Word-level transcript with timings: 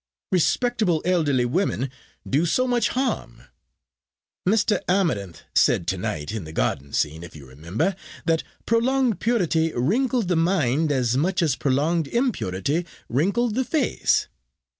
Respectable 0.31 1.03
elderly 1.05 1.45
women 1.45 1.91
do 2.27 2.47
so 2.47 2.65
much 2.67 2.87
harm. 2.89 3.43
Mr. 4.49 4.79
Amarinth 4.89 5.43
said 5.53 5.85
to 5.89 5.97
night 5.99 6.31
in 6.31 6.43
the 6.43 6.51
garden 6.51 6.91
scene, 6.91 7.21
if 7.21 7.35
you 7.35 7.45
remember 7.45 7.95
that 8.25 8.41
prolonged 8.65 9.19
purity 9.19 9.71
wrinkled 9.75 10.27
the 10.27 10.35
mind 10.35 10.91
as 10.91 11.15
much 11.17 11.43
as 11.43 11.55
prolonged 11.55 12.07
impurity 12.07 12.83
wrinkled 13.09 13.53
the 13.53 13.63
face. 13.63 14.25